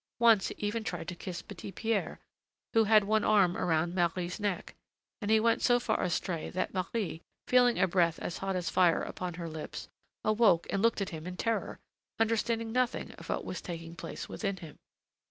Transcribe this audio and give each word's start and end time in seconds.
Once 0.17 0.47
he 0.47 0.55
even 0.57 0.83
tried 0.83 1.07
to 1.07 1.13
kiss 1.15 1.43
Petit 1.43 1.71
Pierre, 1.71 2.19
who 2.73 2.85
had 2.85 3.03
one 3.03 3.23
arm 3.23 3.55
around 3.55 3.93
Marie's 3.93 4.39
neck, 4.39 4.73
and 5.21 5.29
he 5.29 5.39
went 5.39 5.61
so 5.61 5.79
far 5.79 6.01
astray 6.01 6.49
that 6.49 6.73
Marie, 6.73 7.21
feeling 7.47 7.77
a 7.77 7.87
breath 7.87 8.17
as 8.17 8.39
hot 8.39 8.55
as 8.55 8.67
fire 8.67 9.03
upon 9.03 9.35
her 9.35 9.47
lips, 9.47 9.89
awoke 10.23 10.65
and 10.71 10.81
looked 10.81 11.01
at 11.01 11.09
him 11.11 11.27
in 11.27 11.37
terror, 11.37 11.77
understanding 12.19 12.71
nothing 12.71 13.11
of 13.19 13.29
what 13.29 13.45
was 13.45 13.61
taking 13.61 13.95
place 13.95 14.27
within 14.27 14.57
him. 14.57 14.79